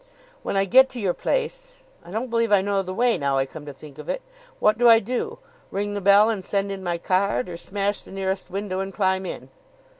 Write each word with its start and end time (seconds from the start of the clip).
"When 0.41 0.57
I 0.57 0.65
get 0.65 0.89
to 0.89 0.99
your 0.99 1.13
place 1.13 1.83
I 2.03 2.09
don't 2.09 2.31
believe 2.31 2.51
I 2.51 2.63
know 2.63 2.81
the 2.81 2.91
way, 2.91 3.19
now 3.19 3.37
I 3.37 3.45
come 3.45 3.67
to 3.67 3.71
think 3.71 3.99
of 3.99 4.09
it 4.09 4.23
what 4.59 4.79
do 4.79 4.89
I 4.89 4.97
do? 4.97 5.37
Ring 5.69 5.93
the 5.93 6.01
bell 6.01 6.27
and 6.27 6.43
send 6.43 6.71
in 6.71 6.81
my 6.83 6.97
card? 6.97 7.47
or 7.47 7.55
smash 7.55 8.01
the 8.01 8.11
nearest 8.11 8.49
window 8.49 8.79
and 8.79 8.91
climb 8.91 9.27
in?" 9.27 9.51